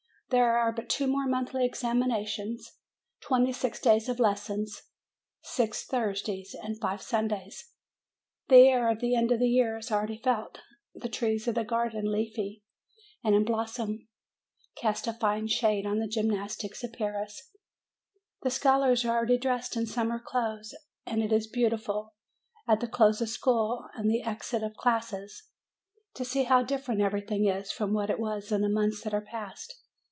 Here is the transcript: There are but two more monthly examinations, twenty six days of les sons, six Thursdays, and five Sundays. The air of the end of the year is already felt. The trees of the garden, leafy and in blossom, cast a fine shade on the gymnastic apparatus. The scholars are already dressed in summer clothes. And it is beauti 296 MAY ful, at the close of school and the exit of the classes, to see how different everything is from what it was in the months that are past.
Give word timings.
There 0.37 0.57
are 0.57 0.71
but 0.71 0.87
two 0.87 1.07
more 1.07 1.27
monthly 1.27 1.65
examinations, 1.65 2.77
twenty 3.19 3.51
six 3.51 3.81
days 3.81 4.07
of 4.07 4.17
les 4.17 4.41
sons, 4.41 4.83
six 5.41 5.83
Thursdays, 5.85 6.55
and 6.57 6.79
five 6.79 7.01
Sundays. 7.01 7.73
The 8.47 8.59
air 8.69 8.89
of 8.89 9.01
the 9.01 9.13
end 9.13 9.33
of 9.33 9.39
the 9.39 9.49
year 9.49 9.75
is 9.75 9.91
already 9.91 10.15
felt. 10.23 10.61
The 10.95 11.09
trees 11.09 11.49
of 11.49 11.55
the 11.55 11.65
garden, 11.65 12.09
leafy 12.09 12.63
and 13.21 13.35
in 13.35 13.43
blossom, 13.43 14.07
cast 14.77 15.05
a 15.05 15.11
fine 15.11 15.47
shade 15.49 15.85
on 15.85 15.99
the 15.99 16.07
gymnastic 16.07 16.81
apparatus. 16.81 17.49
The 18.41 18.51
scholars 18.51 19.03
are 19.03 19.09
already 19.09 19.37
dressed 19.37 19.75
in 19.75 19.85
summer 19.85 20.17
clothes. 20.25 20.73
And 21.05 21.21
it 21.21 21.33
is 21.33 21.45
beauti 21.45 21.71
296 21.71 21.87
MAY 21.89 21.93
ful, 21.93 22.13
at 22.69 22.79
the 22.79 22.87
close 22.87 23.19
of 23.19 23.27
school 23.27 23.83
and 23.95 24.09
the 24.09 24.21
exit 24.23 24.63
of 24.63 24.71
the 24.75 24.79
classes, 24.79 25.49
to 26.13 26.23
see 26.23 26.43
how 26.45 26.63
different 26.63 27.01
everything 27.01 27.47
is 27.47 27.69
from 27.73 27.91
what 27.91 28.09
it 28.09 28.17
was 28.17 28.49
in 28.53 28.61
the 28.61 28.69
months 28.69 29.01
that 29.03 29.13
are 29.13 29.19
past. 29.19 29.77